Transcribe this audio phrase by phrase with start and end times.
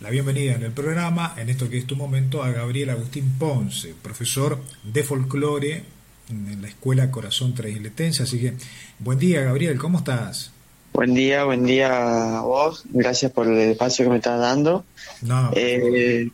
[0.00, 3.94] la bienvenida en el programa, en esto que es tu momento, a Gabriel Agustín Ponce,
[4.00, 5.82] profesor de folclore
[6.30, 8.24] en la Escuela Corazón Trasletense.
[8.24, 8.54] Así que,
[8.98, 10.50] buen día, Gabriel, ¿cómo estás?
[10.92, 12.84] Buen día, buen día a vos.
[12.90, 14.84] Gracias por el espacio que me estás dando.
[15.22, 16.28] No, Eh,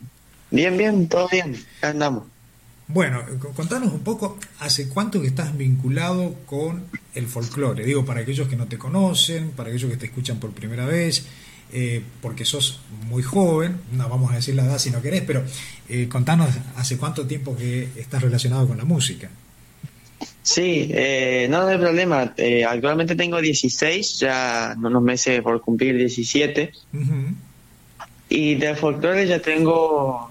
[0.50, 1.56] bien, bien, todo bien.
[1.82, 2.24] Andamos.
[2.86, 3.22] Bueno,
[3.54, 6.84] contanos un poco, ¿hace cuánto que estás vinculado con
[7.14, 7.84] el folclore?
[7.84, 11.26] Digo, para aquellos que no te conocen, para aquellos que te escuchan por primera vez,
[11.72, 15.42] eh, porque sos muy joven, no vamos a decir la edad si no querés, pero
[15.88, 19.28] eh, contanos, ¿hace cuánto tiempo que estás relacionado con la música?
[20.42, 22.34] Sí, eh, no, no hay problema.
[22.36, 26.72] Eh, actualmente tengo 16, ya unos meses por cumplir 17.
[26.92, 27.12] Ujú,
[28.28, 30.30] Y de folclore ya tengo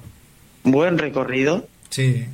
[0.63, 2.25] buen recorrido, Sí,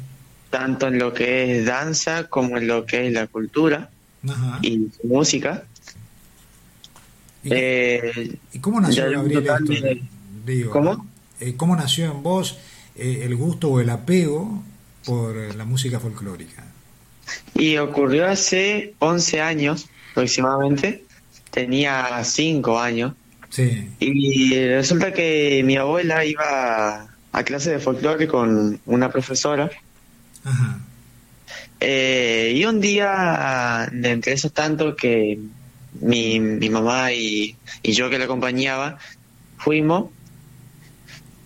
[0.49, 3.89] tanto en lo que es danza como en lo que es la cultura
[4.27, 4.59] ajá.
[4.61, 5.63] y música.
[7.43, 9.85] ¿Y, Eh, y cómo nació Gabriel total esto?
[9.85, 10.01] de-
[10.45, 11.07] Digo, ¿Cómo?
[11.39, 12.57] eh, ¿Cómo nació en vos
[12.95, 14.63] eh, el gusto o el apego
[15.05, 16.65] por la música folclórica?
[17.55, 21.03] Y ocurrió hace 11 años aproximadamente.
[21.51, 23.13] Tenía 5 años.
[23.49, 29.69] Sí, Y resulta que mi abuela iba a clase de folclore con una profesora.
[30.43, 30.79] ajá,
[31.79, 35.39] eh, y un día, de entre esos tantos que
[36.01, 38.99] mi, mi mamá y, y yo que la acompañaba,
[39.57, 40.11] fuimos.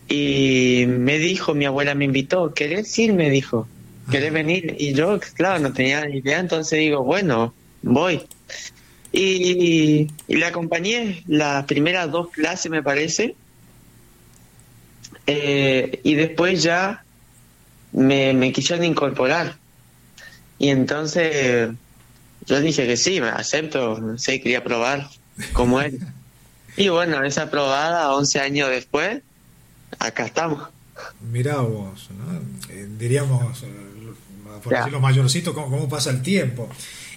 [0.08, 3.14] Y me dijo, mi abuela me invitó, ¿querés ir?
[3.14, 3.68] Me dijo,
[4.12, 4.36] ¿querés Ajá.
[4.36, 4.76] venir?
[4.78, 8.22] Y yo, claro, no tenía ni idea, entonces digo, bueno, voy.
[9.12, 13.36] Y, y le acompañé las primeras dos clases, me parece.
[15.26, 17.04] Eh, y después ya
[17.92, 19.56] me, me quisieron incorporar.
[20.60, 21.70] Y entonces
[22.46, 25.10] yo dije que sí, acepto, no sé, quería probar
[25.54, 25.94] cómo es.
[26.78, 29.22] Y bueno, esa probada, 11 años después,
[30.00, 30.70] acá estamos.
[31.32, 32.40] mirá vos, ¿no?
[32.74, 33.68] Eh, diríamos, eh,
[34.64, 34.80] por Ya.
[34.80, 36.70] decir los mayorcitos, ¿cómo, cómo pasa el tiempo?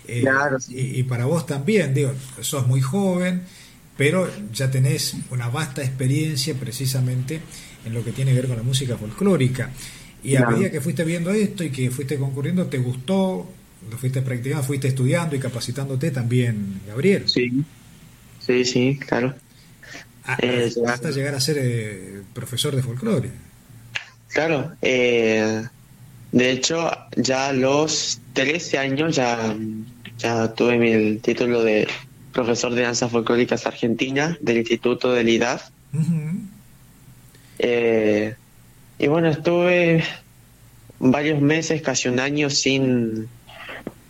[0.08, 0.74] Eh, Claro, sí.
[0.76, 3.42] y, y para vos también, digo, sos muy joven,
[3.96, 7.40] pero ya tenés una vasta experiencia precisamente
[7.84, 9.70] en lo que tiene que ver con la música folclórica.
[10.22, 10.56] Y a Claro.
[10.56, 13.46] medida que fuiste viendo esto y que fuiste concurriendo, ¿te gustó?
[13.90, 14.64] ¿Lo fuiste practicando?
[14.64, 17.28] ¿Fuiste estudiando y capacitándote también, Gabriel?
[17.28, 17.62] Sí,
[18.40, 19.34] sí, sí, claro.
[20.24, 23.30] A- Eh, hasta llegar a ser eh, profesor de folclore.
[24.32, 25.62] Claro, eh,
[26.32, 29.54] de hecho, ya a los 13 años ya,
[30.18, 31.86] ya tuve mi el título de
[32.32, 35.70] profesor de danzas folclóricas argentinas del Instituto del IDAF.
[37.58, 38.34] Eh,
[38.98, 40.04] y bueno, estuve
[40.98, 43.28] varios meses, casi un año sin,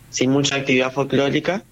[0.09, 1.63] sin mucha actividad folclórica.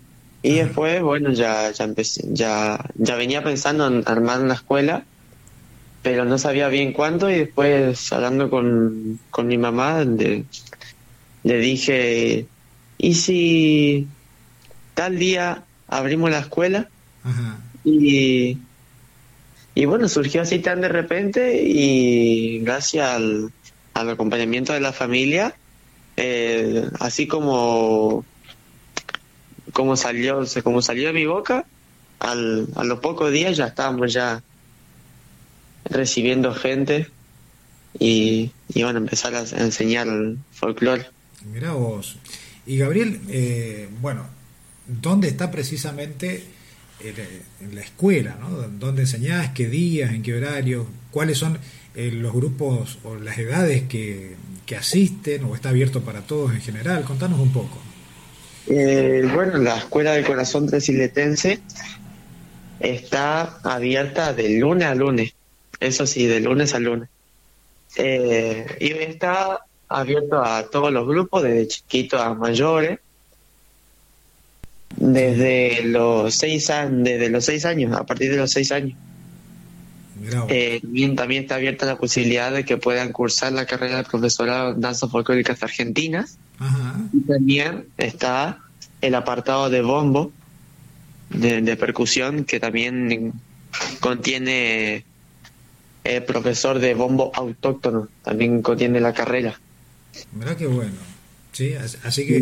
[0.41, 5.03] Y después, bueno, ya, ya empecé, ya, ya venía pensando en armar una escuela,
[6.03, 7.31] pero no sabía bien cuándo.
[7.31, 10.43] Y después, hablando con, con mi mamá, le,
[11.43, 12.45] le dije,
[12.99, 14.07] ¿y si
[14.93, 16.89] tal día abrimos la escuela?
[17.83, 18.59] Y,
[19.73, 23.51] y bueno, surgió así tan de repente y gracias al,
[23.95, 25.55] al acompañamiento de la familia,
[26.17, 28.25] eh, así como,
[29.73, 31.65] como salió, como salió de mi boca,
[32.19, 34.41] al, a los pocos días ya estábamos ya
[35.85, 37.07] recibiendo gente
[37.99, 41.05] y, y bueno, empezar a enseñar el folclore.
[41.51, 42.17] Mirá vos.
[42.65, 44.25] Y Gabriel, eh, bueno,
[44.87, 46.43] ¿dónde está precisamente
[46.99, 48.37] eh, en la escuela?
[48.39, 48.49] ¿no?
[48.49, 49.51] ¿Dónde enseñás?
[49.53, 50.11] ¿Qué días?
[50.11, 50.87] ¿En qué horario?
[51.11, 51.59] ¿Cuáles son
[51.95, 54.35] eh, los grupos o las edades que,
[54.65, 55.45] que asisten?
[55.45, 57.03] ¿O está abierto para todos en general?
[57.03, 57.77] Contanos un poco.
[58.67, 61.59] Eh, bueno, la Escuela del Corazón Tresiletense
[62.79, 65.33] está abierta de lunes a lunes,
[65.79, 67.09] eso sí, de lunes a lunes.
[67.97, 72.99] Eh, y está abierto a todos los grupos, desde chiquitos a mayores,
[74.97, 78.97] desde los seis desde los seis años, a partir de los seis años.
[80.49, 84.73] Eh, también, también está abierta la posibilidad de que puedan cursar la carrera de profesorado
[84.73, 86.37] en danzas folclóricas argentinas.
[86.59, 86.95] Ajá.
[87.13, 88.59] Y también está
[89.01, 90.31] el apartado de bombo,
[91.29, 93.33] de, de percusión, que también
[93.99, 95.03] contiene
[96.03, 99.59] el profesor de bombo autóctono, también contiene la carrera.
[100.33, 100.93] Mirá qué bueno.
[101.51, 101.73] ¿Sí?
[101.73, 102.37] As- Así que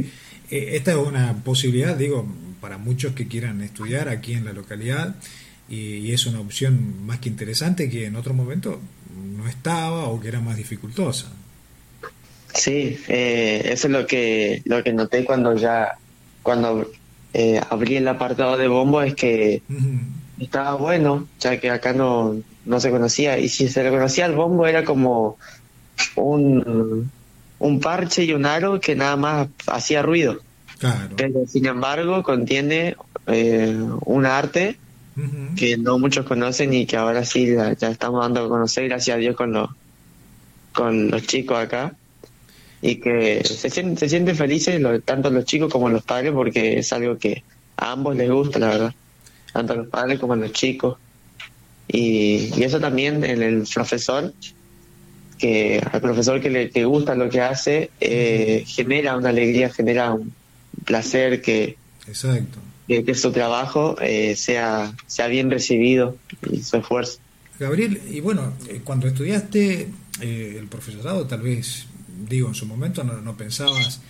[0.52, 2.28] eh, esta es una posibilidad, digo,
[2.60, 5.16] para muchos que quieran estudiar aquí en la localidad
[5.70, 8.80] y, y es una opción más que interesante que en otro momento
[9.16, 11.32] no estaba o que era más dificultosa.
[12.54, 15.98] Sí, eh, eso es lo que lo que noté cuando ya
[16.44, 16.92] cuando
[17.34, 19.64] eh, abrí el apartado de bombo es que
[20.40, 23.40] estaba bueno, ya que acá no no se conocía.
[23.40, 25.38] Y si se le conocía el bombo era como
[26.16, 27.12] un,
[27.60, 30.40] un parche y un aro que nada más hacía ruido.
[31.16, 32.96] Pero sin embargo contiene
[33.26, 33.76] eh,
[34.06, 34.78] un arte
[35.56, 39.20] que no muchos conocen y que ahora sí ya, estamos dando a conocer, gracias a
[39.20, 39.70] Dios, con los,
[40.74, 41.96] con los chicos acá.
[42.82, 46.92] Y que se, sienten, se sienten felices tanto los chicos como los padres porque es
[46.92, 47.44] algo que
[47.78, 48.96] a ambos les gusta, la verdad.
[49.54, 50.98] Tanto a los padres como a los chicos.
[51.88, 54.34] Y, y eso también en el profesor,
[55.38, 60.34] que al profesor que le gusta lo que hace, eh, genera una alegría, genera un
[60.86, 61.78] placer que,
[62.08, 62.60] Exacto.
[62.88, 66.18] Que, su trabajo eh, sea, sea bien recibido
[66.50, 67.20] y su esfuerzo.
[67.60, 69.90] Gabriel, y bueno, eh, cuando estudiaste
[70.22, 71.86] el profesorado, tal vez,
[72.30, 74.02] digo, en su momento no, no pensabas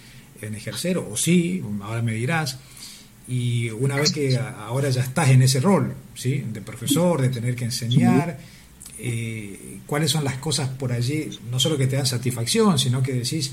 [0.42, 2.60] en ejercer, o sí, ahora me dirás,
[3.28, 6.44] y una vez que ahora ya estás en ese rol, ¿sí?
[6.52, 8.38] De profesor, de tener que enseñar,
[9.00, 13.14] eh, ¿cuáles son las cosas por allí, no solo que te dan satisfacción, sino que
[13.14, 13.52] decís,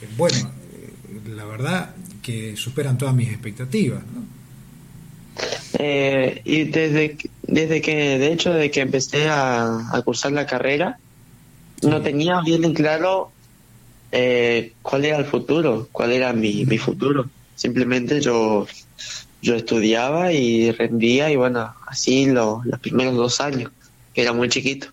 [0.00, 4.02] eh, bueno, eh, la verdad que superan todas mis expectativas,
[5.74, 10.98] y desde, desde que, de hecho, desde que empecé a, cursar la carrera,
[11.82, 13.30] no tenía bien en claro
[14.82, 17.28] cuál era el futuro, cuál era mi, mi futuro.
[17.56, 18.66] Simplemente yo
[19.40, 23.70] yo estudiaba y rendía y bueno, así los primeros dos años,
[24.14, 24.88] que era muy chiquito.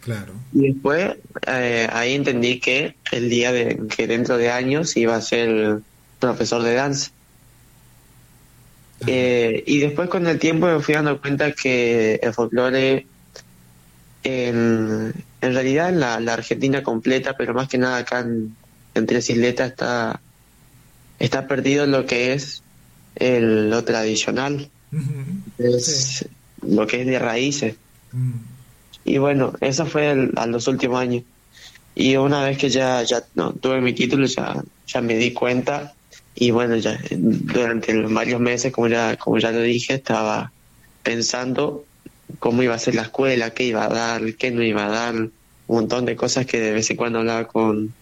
[0.00, 0.34] Claro.
[0.54, 1.16] Y después
[1.46, 5.80] eh, ahí entendí que el día de que dentro de años iba a ser
[6.18, 7.10] profesor de danza.
[9.06, 13.06] Eh, y después con el tiempo me fui dando cuenta que el folclore
[14.24, 18.56] en, en realidad en la, Argentina completa, pero más que nada acá en,
[18.94, 20.20] en Tres Isletas está,
[21.18, 22.62] está perdido lo que es
[23.16, 24.68] el, lo tradicional,
[25.58, 26.26] es
[26.62, 27.76] lo que es de raíces.
[28.12, 28.32] Mm.
[29.04, 31.24] Y bueno, eso fue a los últimos años.
[31.94, 35.94] Y una vez que ya, ya no, tuve mi título, ya, ya me di cuenta.
[36.40, 40.52] Y bueno, ya durante varios meses, como ya, como ya lo dije, estaba
[41.02, 41.84] pensando
[42.38, 45.14] cómo iba a ser la escuela, qué iba a dar, qué no iba a dar,
[45.14, 45.32] un
[45.66, 47.92] montón de cosas que de vez en cuando hablaba con,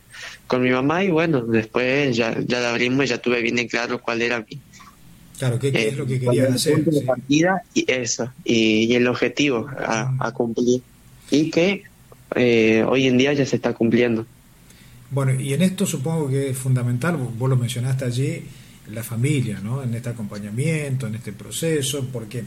[0.46, 3.68] con mi mamá y bueno, después ya, ya la abrimos y ya tuve bien en
[3.68, 4.60] claro cuál era mi,
[5.38, 6.84] Claro, ¿qué, es lo que querían hacer?
[6.84, 10.82] De partida y eso, y, el objetivo a, cumplir.
[11.30, 11.84] Y que
[12.34, 14.26] eh, hoy en día ya se está cumpliendo.
[15.10, 18.42] Bueno, y en esto supongo que es fundamental, vos lo mencionaste allí,
[18.90, 19.82] la familia, ¿no?
[19.82, 22.44] En este acompañamiento, en este proceso, porque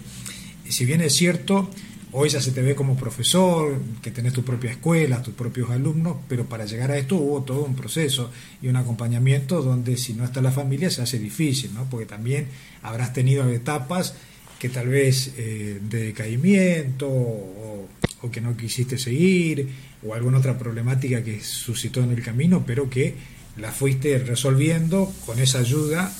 [0.67, 1.69] si bien es cierto,
[2.11, 6.17] Hoy ya se te ve como profesor, que tenés tu propia escuela, tus propios alumnos,
[6.27, 8.31] pero para llegar a esto hubo todo un proceso
[8.63, 11.87] y un acompañamiento donde si no está la familia se hace difícil, ¿no?
[11.87, 12.47] porque también
[12.81, 14.15] habrás tenido etapas
[14.57, 17.87] que tal vez eh, de decaimiento o,
[18.31, 19.69] que no quisiste seguir
[20.05, 23.15] o alguna otra problemática que suscitó en el camino, pero que
[23.57, 26.11] la fuiste resolviendo con esa ayuda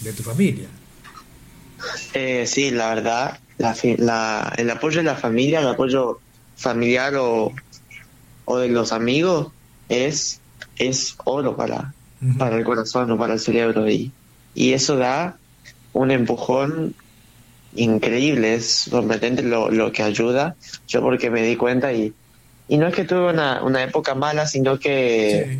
[0.00, 0.68] de tu familia.
[2.14, 6.20] Eh, sí, la verdad, la, el apoyo de la familia, el apoyo
[6.56, 7.52] familiar o,
[8.44, 9.52] o de los amigos
[9.88, 10.40] es,
[10.76, 11.92] es oro para,
[12.38, 14.12] para el corazón o para el cerebro y,
[14.54, 15.36] y eso da
[15.92, 16.94] un empujón
[17.74, 20.56] increíble, es sorprendente lo, lo que ayuda.
[20.88, 22.12] Yo porque me di cuenta y,
[22.68, 25.58] y no es que tuve una, una época mala, sino que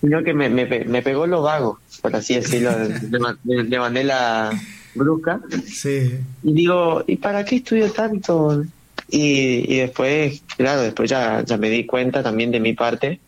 [0.00, 2.72] sino que me, me, me, pegó lo vago, por así decirlo,
[3.42, 4.50] de, de manera
[4.94, 5.40] brusca.
[5.66, 6.18] Sí.
[6.42, 8.64] Y digo, ¿y para qué estudio tanto?
[9.08, 13.20] Y, y después, claro, después ya, ya me di cuenta también de mi parte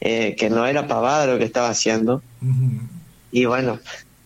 [0.00, 2.22] eh, que no era pavada lo que estaba haciendo.
[3.30, 3.78] Y bueno,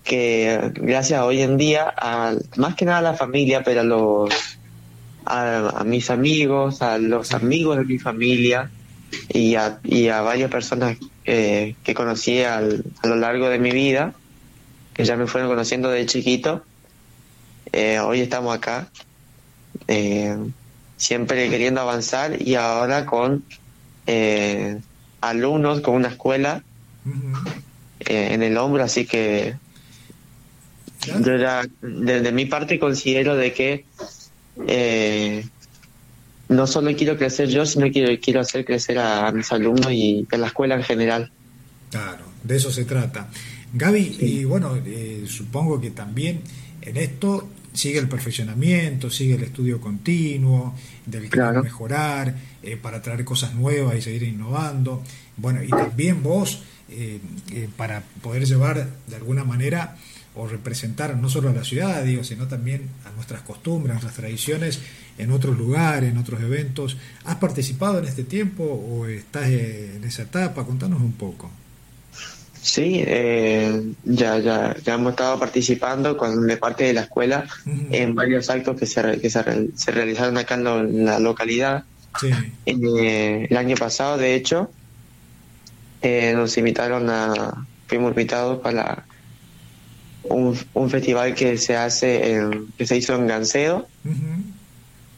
[0.06, 4.30] que gracias hoy en día, a, más que nada a la familia, pero a los
[5.26, 8.70] a, mis amigos, a los amigos de mi familia
[9.28, 13.72] y a, y a varias personas eh, que conocí al, a lo largo de mi
[13.72, 14.14] vida,
[14.94, 16.62] que ya me fueron conociendo de chiquito,
[17.72, 18.88] eh, hoy estamos acá,
[19.88, 20.36] eh,
[20.96, 23.44] siempre queriendo avanzar y ahora con
[24.06, 24.78] eh,
[25.20, 26.62] alumnos, con una escuela
[28.00, 29.56] en el hombro, así que
[31.06, 33.84] yo ya, desde mi parte considero de que
[36.48, 40.36] no solo quiero crecer yo, sino que quiero hacer crecer a, mis alumnos y a
[40.36, 41.30] la escuela en general.
[41.90, 43.28] Claro, de eso se trata.
[43.72, 44.78] Gaby, y bueno,
[45.26, 46.40] supongo que también
[46.82, 51.62] en esto sigue el perfeccionamiento, sigue el estudio continuo, del claro.
[51.62, 55.02] mejorar, eh, para traer cosas nuevas y seguir innovando.
[55.36, 57.20] Bueno, y también vos, eh,
[57.52, 59.96] eh, para poder llevar de alguna manera
[60.36, 64.14] o representar no solo a la ciudad, digo, sino también a nuestras costumbres, a nuestras
[64.14, 64.80] tradiciones
[65.18, 66.96] en otros lugares, en otros eventos.
[67.24, 70.64] ¿Has participado en este tiempo o estás en esa etapa?
[70.64, 71.50] Contanos un poco.
[72.66, 78.16] Sí, eh, ya, ya, ya hemos estado participando con de parte de la escuela en
[78.16, 81.84] varios actos que se, que se, se realizaron acá en, la localidad.
[82.20, 82.30] Sí.
[82.66, 84.68] Eh, el año pasado, de hecho,
[86.02, 89.04] eh, nos invitaron a, fuimos invitados para
[90.28, 93.86] un, un festival que se hace, en, que se hizo en Gancedo.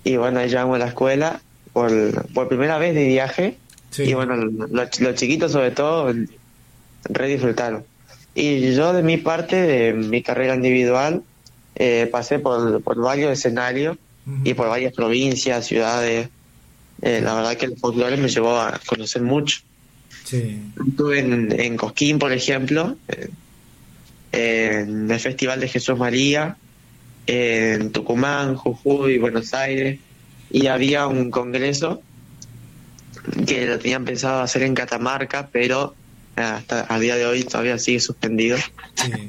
[0.04, 1.40] Y bueno, ahí llevamos a la escuela
[1.72, 3.58] por, por primera vez de viaje.
[3.98, 6.12] Y bueno, los chiquitos sobre todo
[7.04, 7.84] re disfrutaron.
[8.34, 11.22] Y yo de mi parte, de mi carrera individual,
[11.74, 13.96] eh, pasé por, por varios escenarios
[14.44, 16.28] y por varias provincias, ciudades.
[17.00, 19.60] Eh, la verdad que el folclore me llevó a conocer mucho.
[20.24, 20.60] Sí.
[20.88, 22.96] Estuve en, en Cosquín, por ejemplo,
[24.32, 26.56] en el Festival de Jesús María,
[27.26, 30.00] en Tucumán, Jujuy, Buenos Aires,
[30.50, 32.02] y había un congreso
[33.46, 35.94] que lo tenían pensado hacer en Catamarca, pero
[36.36, 38.58] hasta a día de hoy todavía sigue suspendido.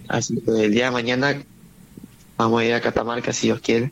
[0.07, 1.43] Así que el día de mañana
[2.37, 3.91] vamos a ir a Catamarca si Dios quiere.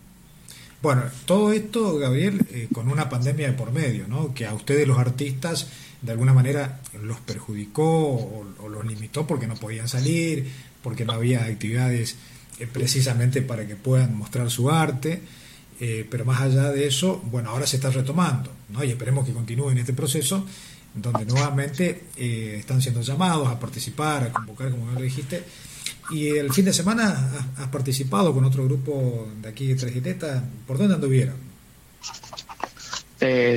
[0.81, 4.33] Bueno, todo esto, Gabriel, eh, con una pandemia de por medio, ¿no?
[4.33, 5.67] Que a ustedes los artistas
[6.01, 10.47] de alguna manera los perjudicó o, los limitó porque no podían salir,
[10.87, 12.15] porque no había actividades
[12.59, 15.21] eh, precisamente para que puedan mostrar su arte.
[15.81, 18.81] Eh, pero más allá de eso, bueno, ahora se está retomando, ¿no?
[18.85, 20.45] Y esperemos que continúe en este proceso
[20.93, 25.43] donde nuevamente eh, están siendo llamados a participar, a convocar, como lo dijiste.
[26.09, 29.93] Y el fin de semana has, participado con otro grupo de aquí de Tres
[30.65, 31.35] ¿Por dónde anduvieron?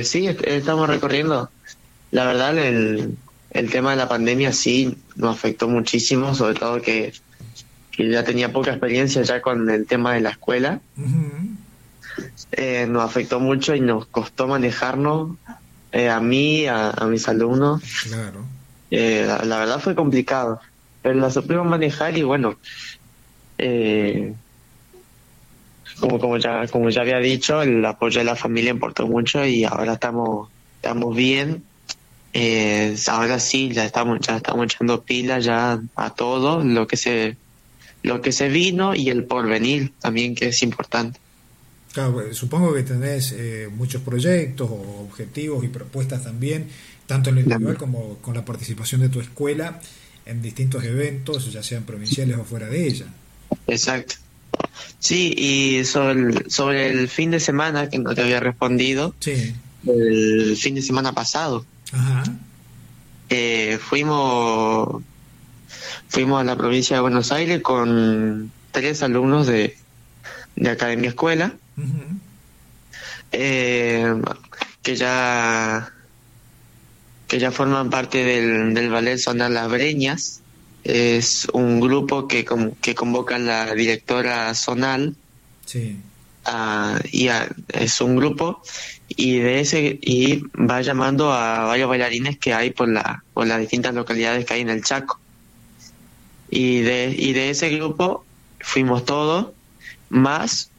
[0.03, 1.49] Sí, estamos recorriendo.
[2.11, 3.15] La verdad, el,
[3.51, 7.13] el tema de la pandemia sí nos afectó muchísimo, sobre todo que,
[7.97, 10.79] ya tenía poca experiencia ya con el tema de la escuela.
[12.51, 15.37] Eh, nos afectó mucho y nos costó manejarnos
[15.91, 17.83] eh, a mí, a, mis alumnos.
[18.07, 18.45] Claro.
[18.89, 20.59] Eh, la, verdad fue complicado,
[21.01, 22.55] pero la supimos manejar y bueno,
[23.57, 24.33] eh,
[25.99, 29.65] como, como, ya, como ya había dicho, el apoyo de la familia importó mucho y
[29.65, 31.63] ahora estamos, estamos bien.
[33.07, 37.35] Ahora sí, ya estamos, ya estamos echando pilas ya a todo lo que se,
[38.03, 41.19] lo que se vino y el porvenir también que es importante.
[41.93, 46.67] Claro, pues, supongo que tenés eh, muchos proyectos o objetivos y propuestas también,
[47.05, 49.79] tanto en lo individual como con la participación de tu escuela
[50.25, 53.07] en distintos eventos, ya sean provinciales o fuera de ella.
[53.67, 54.15] Exacto.
[54.99, 59.53] Sí, y sobre el, sobre el fin de semana, que no te había respondido, sí.
[59.85, 62.23] El fin de semana pasado, Ajá.
[63.29, 65.01] Eh, fuimos,
[66.09, 69.77] fuimos a la provincia de Buenos Aires con tres alumnos de,
[70.55, 71.53] de Academia Escuela
[73.31, 74.13] eh,
[74.81, 75.93] que ya
[77.27, 80.41] que ya forman parte del, del ballet Sonar Las Breñas.
[80.83, 82.45] Es un grupo que,
[82.81, 85.15] que convoca la directora Zonal.
[85.65, 85.97] Sí.
[87.11, 87.29] Y
[87.69, 88.61] es un grupo
[89.07, 93.59] y de ese y va llamando a varios bailarines que hay por la por las
[93.59, 95.19] distintas localidades que hay en el Chaco
[96.49, 98.25] y de y de ese grupo
[98.59, 99.47] fuimos todos
[100.09, 100.71] más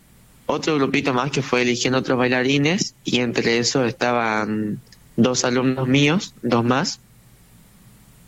[0.46, 4.80] otro grupito más que fue eligiendo otros bailarines y entre esos estaban
[5.16, 7.00] dos alumnos míos, dos más,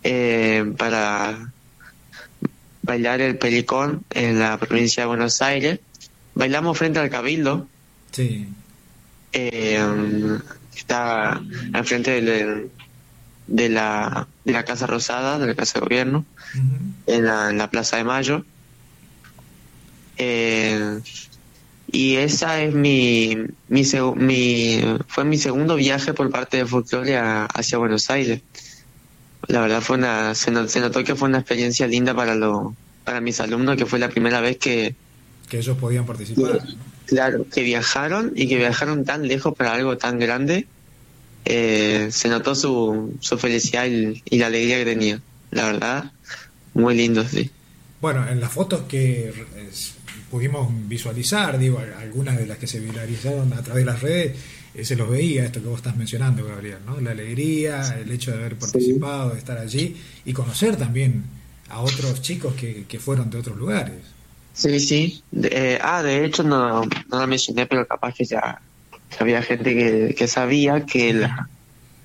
[0.03, 1.53] eh, para
[2.83, 5.81] bailar el pelicón en la provincia de Buenos Aires.
[6.35, 7.69] Bailamos frente al Cabildo.
[8.11, 8.49] Sí.
[9.33, 9.79] Eh,
[10.75, 11.41] está
[11.73, 12.69] al frente de,
[13.47, 16.25] de, la, de la Casa Rosada, de la Casa de Gobierno,
[17.07, 18.45] en, la, en la Plaza de Mayo.
[20.17, 21.01] Eh,
[21.91, 23.37] y esa es mi,
[23.69, 23.85] mi,
[25.07, 28.41] fue mi segundo viaje por parte de folclore hacia Buenos Aires.
[29.47, 32.75] La verdad fue una, se, notó que fue una experiencia linda para lo,
[33.05, 34.97] para mis alumnos, que fue la primera vez que,
[35.55, 36.61] que ellos podían participar.
[37.07, 40.67] claro, que viajaron y que viajaron tan lejos para algo tan grande.
[41.45, 45.21] Eh, se notó su, su felicidad y, y, la alegría que tenía.
[45.53, 46.13] La verdad,
[46.73, 47.53] muy lindo, sí.
[48.01, 49.33] Bueno, en las fotos que
[50.29, 54.37] pudimos visualizar, digo, algunas de las que se viralizaron a través de las redes,
[54.75, 57.01] eh, se los veía, esto que vos estás mencionando, Gabriel, ¿no?
[57.01, 61.23] La alegría, el hecho de haber participado, de estar allí y conocer también
[61.69, 64.14] a otros chicos que, que fueron de otros lugares.
[64.55, 65.23] Sí, sí.
[65.43, 68.63] Eh, ah, de hecho no, no lo mencioné, pero capaz que ya
[69.19, 71.49] había gente que, que sabía que la,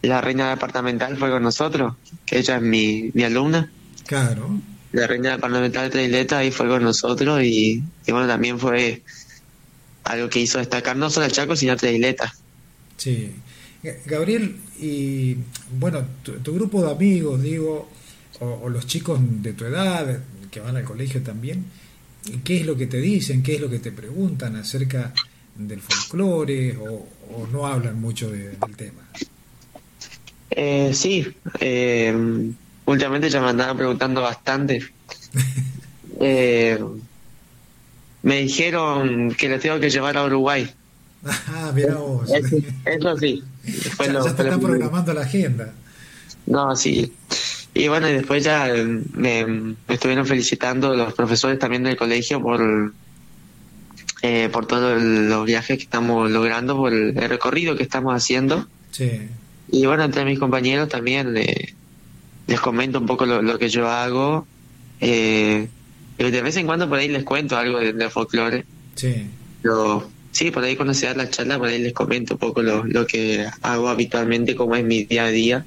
[0.01, 3.69] la reina departamental fue con nosotros, que ella es mi, mi alumna.
[4.05, 4.59] Claro.
[4.91, 9.03] la reina departamental de Traileta ahí fue con nosotros y, bueno, también fue
[10.03, 12.33] algo que hizo destacar no solo a Chaco, sino a Traileta.
[12.97, 13.35] Sí.
[14.05, 15.37] Gabriel, y
[15.77, 17.87] bueno, tu, grupo de amigos, digo,
[18.39, 21.65] o, los chicos de tu edad que van al colegio también,
[22.43, 23.43] ¿qué es lo que te dicen?
[23.43, 25.13] ¿Qué es lo que te preguntan acerca
[25.55, 27.07] del folclore o,
[27.51, 29.01] no hablan mucho del tema?
[30.51, 31.27] Eh, sí,
[31.59, 32.13] eh,
[32.85, 34.83] últimamente ya me andaban preguntando bastante.
[36.21, 36.77] Eh,
[38.23, 40.69] me dijeron que les tengo que llevar a Uruguay.
[41.23, 42.29] Ah, mira vos.
[42.29, 43.41] Eso, sí.
[43.99, 45.73] ya, ya te están programando la agenda.
[46.45, 47.13] No, sí.
[47.79, 48.73] Y bueno, y después ya
[49.13, 52.91] me, estuvieron felicitando los profesores también del colegio por
[54.21, 58.67] eh, por todos los viajes que estamos logrando, por el, recorrido que estamos haciendo.
[58.91, 59.29] Sí.
[59.71, 64.45] Y bueno, entre mis compañeros también les comento un poco lo, que yo hago.
[64.99, 65.69] Eh,
[66.17, 68.65] y de vez en cuando por ahí les cuento algo de, folclore.
[68.95, 69.25] Sí.
[69.61, 72.61] Pero, sí, por ahí cuando se da la charla, por ahí les comento un poco
[72.61, 75.65] lo, lo que hago habitualmente, como es mi día a día.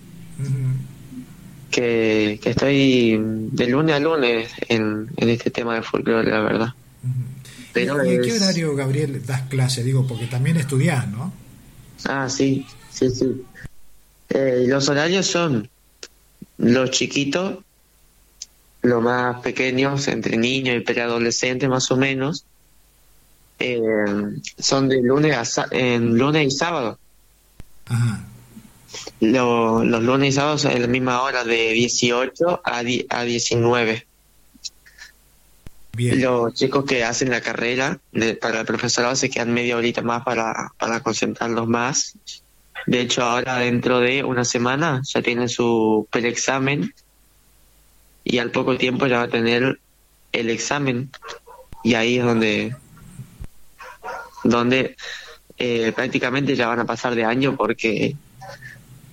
[1.72, 6.68] Que, que, estoy de lunes a lunes en, en este tema de folclore, la verdad.
[7.72, 9.82] Pero ¿Y en qué horario, Gabriel, das clase?
[9.82, 11.32] Digo, porque también estudias, ¿no?
[12.04, 13.42] Ah, sí, sí, sí.
[14.28, 15.68] Eh, los horarios son
[16.58, 17.58] los chiquitos,
[18.82, 22.44] los más pequeños, entre niños y preadolescentes más o menos,
[23.58, 23.80] eh,
[24.58, 26.98] son de lunes a en lunes y sábado.
[27.86, 28.26] Ajá.
[29.20, 34.06] Los lunes y sábados en la misma hora de 18 a, a 19.
[35.94, 37.98] Los chicos que hacen la carrera
[38.40, 42.14] para el profesorado se quedan media horita más para, para concentrarlos más.
[42.86, 46.94] De hecho, ahora dentro de una semana ya tienen su preexamen
[48.24, 49.80] y al poco tiempo ya va a tener
[50.32, 51.10] el examen.
[51.84, 52.74] Y ahí es donde,
[54.44, 54.96] donde
[55.58, 58.16] eh, prácticamente ya van a pasar de año porque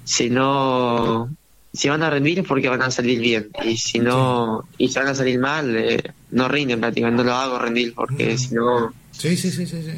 [0.10, 1.30] si no
[1.72, 3.50] si van a rendir es porque van a salir bien.
[3.64, 7.36] Y si no y si van a salir mal eh, no rinden prácticamente no lo
[7.36, 9.92] hago rendir porque si no sí, sí sí sí sí.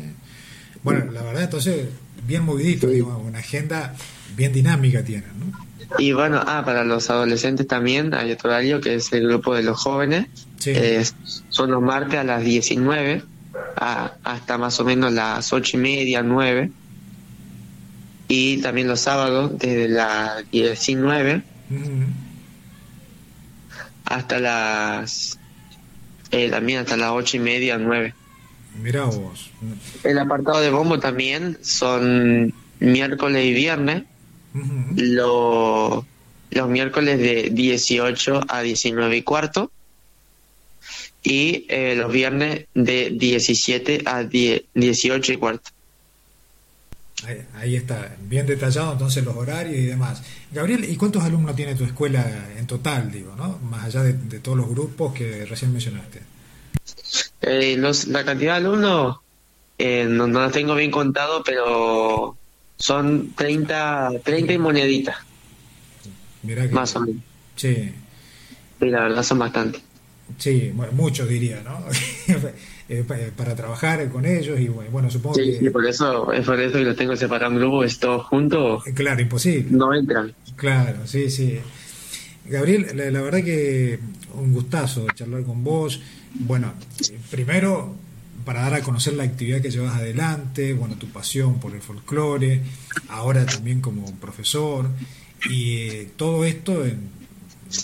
[0.84, 1.88] Bueno la verdad entonces
[2.28, 3.96] bien movidito digo una agenda
[4.36, 5.98] bien dinámica tienen ¿no?
[5.98, 9.64] y bueno ah para los adolescentes también hay otro horario que es el grupo de
[9.64, 10.28] los jóvenes.
[10.66, 11.04] Eh,
[11.50, 13.24] son los martes a las 19
[13.78, 16.70] hasta más o menos las ocho y media nueve
[18.34, 21.42] y también los sábados desde las 19
[24.06, 25.38] hasta las.
[26.32, 28.14] Eh, también hasta las ocho y media, nueve.
[28.82, 29.52] Mira vos.
[30.06, 34.04] El apartado de bombo también son miércoles y viernes.
[34.96, 36.06] los,
[36.52, 39.72] los miércoles de 18 a 19 y cuarto.
[41.22, 45.72] Y eh, los viernes de 17 a 18 y cuarto.
[47.54, 50.24] Ahí, está, bien detallado entonces los horarios y demás.
[50.52, 53.60] Gabriel, ¿y cuántos alumnos tiene tu escuela en total, digo, ¿no?
[53.70, 56.22] Más allá de, todos los grupos que recién mencionaste.
[57.42, 59.18] Eh, la cantidad de alumnos
[59.78, 62.38] eh, no, no los tengo bien contado, pero
[62.78, 65.18] son 30, 30 y moneditas.
[66.44, 67.22] Mira que, Más o menos.
[67.56, 67.94] Sí.
[68.82, 69.82] Y la verdad son bastantes.
[70.38, 71.84] Sí, bueno, muchos diría, ¿no?
[72.94, 73.06] Eh,
[73.38, 75.60] para trabajar con ellos y bueno, supongo que...
[75.60, 78.86] Sí, por eso, es por eso que los tengo separados en grupos, todos juntos.
[78.86, 79.68] Eh, claro, imposible.
[79.72, 80.34] No entran.
[80.58, 81.58] Claro, sí, sí.
[82.44, 83.98] Gabriel, la, verdad que
[84.34, 86.02] un gustazo charlar con vos.
[86.34, 86.74] Bueno,
[87.30, 87.96] primero
[88.44, 92.62] para dar a conocer la actividad que llevas adelante, bueno, tu pasión por el folclore,
[93.08, 94.90] ahora también como profesor,
[95.50, 97.10] y eh, todo esto en,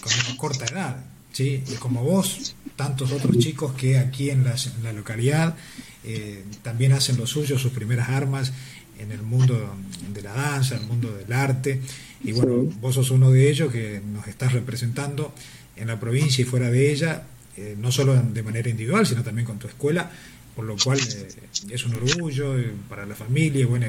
[0.01, 1.05] con una corta edad,
[1.38, 1.63] ¿sí?
[1.71, 5.56] Y como vos, tantos otros chicos que aquí en, la localidad
[6.04, 8.54] eh, también hacen lo suyo, sus primeras armas
[8.97, 9.76] en el mundo
[10.12, 11.80] de la danza, en el mundo del arte.
[12.23, 15.32] Y bueno, vos sos uno de ellos que nos estás representando
[15.76, 17.21] en la provincia y fuera de ella,
[17.56, 20.10] eh, no solo de manera individual, sino también con tu escuela,
[20.56, 21.28] por lo cual eh,
[21.69, 22.56] es un orgullo
[22.89, 23.86] para la familia bueno,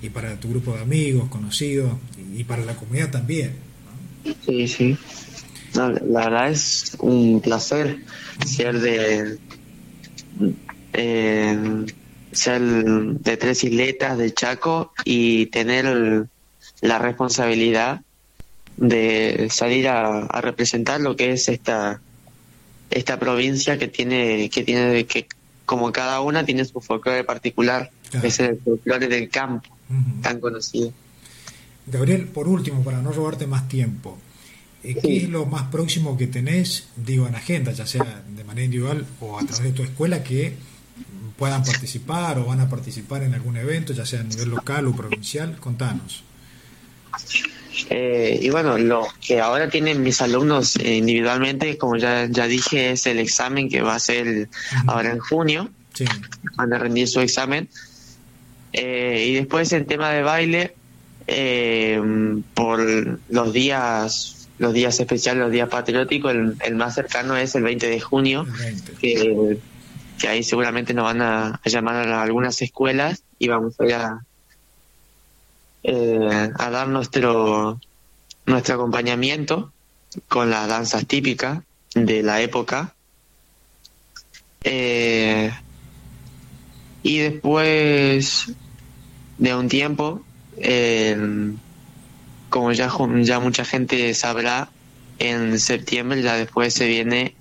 [0.00, 1.94] y para tu grupo de amigos, conocidos,
[2.36, 3.56] y, para la comunidad también.
[4.46, 4.96] Sí, sí.
[5.74, 7.98] La verdad es un placer
[8.44, 9.38] ser de
[10.92, 11.86] eh,
[12.32, 16.26] ser de tres isletas de Chaco y tener
[16.80, 18.02] la responsabilidad
[18.76, 22.00] de salir a, representar lo que es esta
[22.90, 25.26] esta provincia que tiene que tiene que
[25.64, 27.90] como cada una tiene su folclore particular
[28.22, 29.68] es el folclore del campo
[30.22, 30.92] tan conocido.
[31.86, 34.18] Gabriel por último para no robarte más tiempo
[34.84, 38.64] eh, ¿qué es lo más próximo que tenés, digo, en agenda, ya sea de manera
[38.64, 40.54] individual o a través de tu escuela, que
[41.38, 44.92] puedan participar o van a participar en algún evento, ya sea a nivel local o
[44.92, 45.56] provincial?
[45.58, 46.24] Contanos.
[47.90, 53.06] Eh, y bueno, lo que ahora tienen mis alumnos individualmente, como ya, ya dije, es
[53.06, 54.48] el examen que va a ser
[54.88, 55.70] ahora en junio.
[56.56, 57.68] Van a rendir su examen.
[58.72, 60.74] Eh, y después en tema de baile,
[62.54, 67.88] por los días los días especiales, los días patrióticos, el, más cercano es el 20
[67.88, 68.46] de junio,
[69.00, 69.58] Que,
[70.28, 74.24] ahí seguramente nos van a, llamar a algunas escuelas y vamos a ir a,
[75.82, 77.80] eh, a dar nuestro,
[78.46, 79.72] nuestro acompañamiento
[80.28, 81.64] con las danzas típicas
[81.96, 82.94] de la época.
[84.62, 85.50] Eh,
[87.02, 88.52] y después
[89.38, 90.22] de un tiempo,
[90.56, 91.52] eh,
[92.52, 92.88] como ya,
[93.22, 94.70] ya mucha gente sabrá,
[95.18, 97.34] en septiembre ya después se viene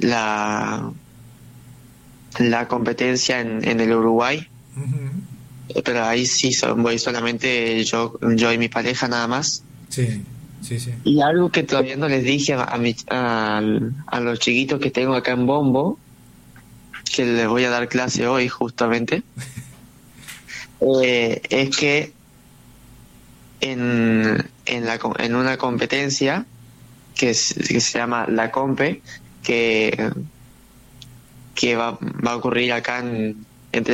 [0.00, 0.90] la,
[2.38, 4.48] la competencia en, en el Uruguay
[5.84, 9.62] pero ahí sí voy solamente yo, yo y mi pareja nada más.
[9.88, 10.22] Sí,
[10.62, 10.92] sí, sí.
[11.04, 12.78] Y algo que todavía no les dije a,
[14.06, 15.98] a, los chiquitos que tengo acá en Bombo,
[17.14, 19.22] que les voy a dar clase hoy justamente,
[20.80, 22.12] eh, es que
[23.60, 26.46] en, en, la, en una competencia
[27.14, 29.02] que, se llama La Compe,
[29.42, 30.10] que,
[31.54, 33.46] que va, va a ocurrir acá en,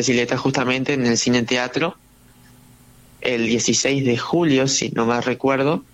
[0.02, 1.96] Siletas justamente en el cine teatro
[3.20, 5.84] el 16 de julio, si no mal recuerdo.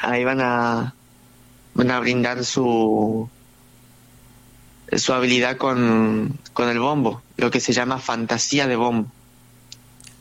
[0.00, 0.94] Ahí van a,
[1.74, 3.28] van a brindar su,
[4.92, 9.10] su habilidad con, con el bombo, lo que se llama fantasía de bombo.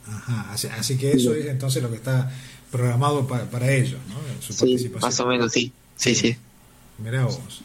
[0.10, 2.32] Ajá, así, que eso es entonces lo que está
[2.72, 4.16] programado para, para ellos, ¿no?
[4.42, 5.02] Su participación.
[5.02, 5.72] Más o menos, sí.
[5.96, 6.30] Sí, sí.
[6.30, 6.38] sí.
[7.00, 7.62] Mirá vos.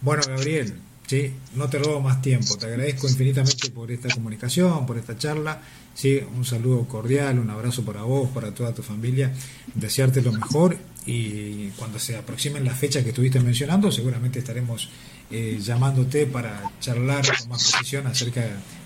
[0.00, 0.74] Bueno, Gabriel,
[1.06, 1.32] ¿sí?
[1.54, 5.62] No te robo más tiempo, te agradezco infinitamente por esta comunicación, por esta charla,
[5.94, 6.20] ¿sí?
[6.36, 9.32] Un saludo cordial, un abrazo para vos, para toda tu familia,
[9.74, 14.88] desearte lo mejor y cuando se aproximen las fechas que estuviste mencionando, seguramente estaremos
[15.30, 18.44] eh, llamándote para charlar con más precisión acerca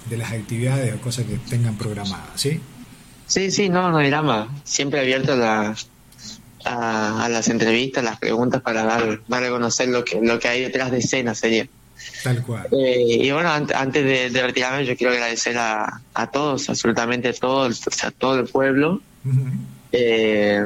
[0.08, 2.60] de las actividades o cosas que tengan programadas, ¿sí?
[3.26, 4.48] Sí, sí, no, no hay drama.
[4.64, 5.74] Siempre abierto a,
[6.64, 10.62] a, las entrevistas, las preguntas para dar, dar a conocer lo que, lo que hay
[10.62, 11.66] detrás de escena sería.
[12.22, 12.68] Tal cual.
[12.72, 17.82] Eh, y bueno, antes de, retirarme, yo quiero agradecer a, a todos, absolutamente a todos,
[18.02, 19.00] a todo el pueblo,
[19.92, 20.64] eh,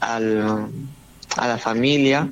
[0.00, 0.68] al,
[1.36, 2.30] a la familia,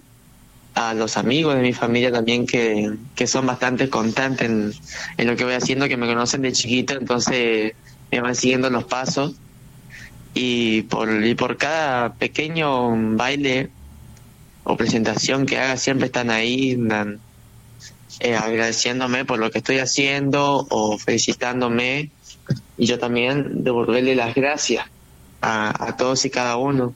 [0.74, 4.72] a los amigos de mi familia también que, que son bastante constantes en,
[5.16, 7.74] en, lo que voy haciendo, que me conocen de chiquito, entonces
[8.20, 9.34] van siguiendo los pasos.
[10.34, 13.70] Y por, y por cada pequeño baile
[14.64, 16.78] o presentación que haga, siempre están ahí,
[18.20, 22.10] eh, agradeciéndome por lo que estoy haciendo o felicitándome
[22.76, 24.86] y yo también devolverle las gracias
[25.40, 26.94] a, todos y cada uno,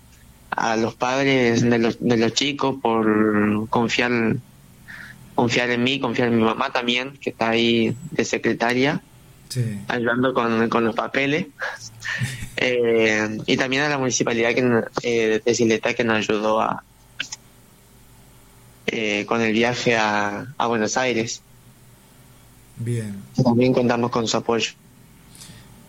[0.50, 4.36] a los padres de los, de los chicos por confiar
[5.40, 9.00] confiar en mí, confiar en mi mamá también, que está ahí de secretaria,
[9.88, 11.46] ayudando con, con, los papeles,
[12.56, 16.82] eh, y también a la municipalidad que, eh, de Sileta que nos ayudó a,
[18.86, 21.42] eh, con el viaje a, Buenos Aires.
[22.76, 23.16] Bien.
[23.42, 24.72] También contamos con su apoyo.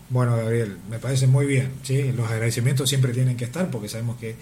[0.10, 1.72] Bueno, Gabriel, me parece muy bien.
[1.84, 2.12] ¿sí?
[2.12, 4.36] Los agradecimientos siempre tienen que estar porque sabemos que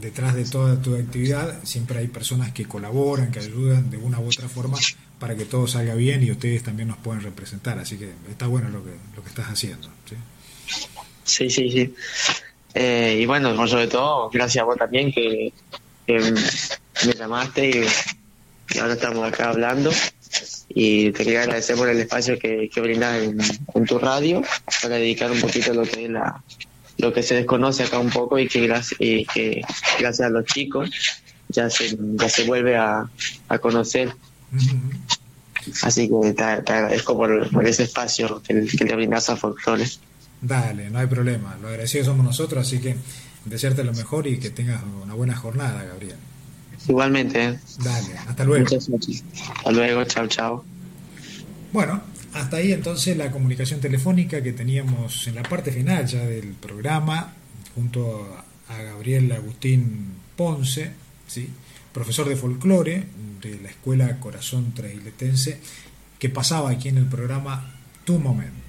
[0.00, 4.26] detrás de toda tu actividad siempre hay personas que colaboran, que ayudan de una u
[4.26, 4.78] otra forma
[5.22, 7.78] para que todo salga bien y ustedes también nos pueden representar.
[7.78, 9.86] Así que está bueno lo que, lo que estás haciendo.
[11.22, 11.94] Sí, sí, sí.
[12.74, 15.52] Eh, y bueno, sobre todo, gracias a vos también que
[16.08, 19.92] me llamaste y, ahora estamos acá hablando.
[20.70, 24.42] Y te quería agradecer por el espacio que, brindas en, tu radio
[24.82, 26.42] para dedicar un poquito lo que es la,
[26.98, 29.62] lo que se desconoce acá un poco y que gracias, y que
[30.00, 30.90] gracias a los chicos
[31.48, 33.08] ya se, ya se vuelve a,
[33.48, 34.12] a conocer.
[35.82, 39.86] Así que te, agradezco por, por, ese espacio que, que le brindas a Folklore.
[40.40, 41.56] Dale, no hay problema.
[41.62, 42.96] Lo agradecidos somos nosotros, así que
[43.44, 46.16] desearte lo mejor y que tengas una buena jornada, Gabriel.
[46.88, 47.58] Igualmente.
[47.78, 48.66] Dale, hasta luego.
[48.76, 50.64] Hasta luego, chao, chao.
[51.72, 52.02] Bueno,
[52.34, 57.34] hasta ahí entonces la comunicación telefónica que teníamos en la parte final ya del programa,
[57.74, 58.36] junto
[58.68, 60.90] a Gabriel Agustín Ponce,
[61.26, 61.48] ¿sí?
[61.92, 63.04] Profesor de folclore
[63.40, 65.60] de la Escuela Corazón Trailetense,
[66.18, 67.74] que pasaba aquí en el programa
[68.04, 68.61] Tu Momento.